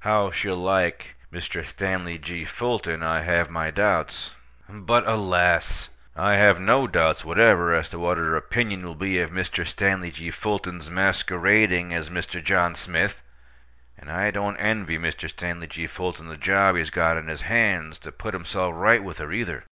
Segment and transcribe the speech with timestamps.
[0.00, 1.62] How she'll like Mr.
[1.62, 2.46] Stanley G.
[2.46, 4.32] Fulton I have my doubts;
[4.70, 5.90] but, alas!
[6.14, 9.66] I have no doubts whatever as to what her opinion will be of Mr.
[9.66, 10.30] Stanley G.
[10.30, 12.42] Fulton's masquerading as Mr.
[12.42, 13.22] John Smith!
[13.98, 15.28] And I don't envy Mr.
[15.28, 15.86] Stanley G.
[15.86, 19.66] Fulton the job he's got on his hands to put himself right with her, either.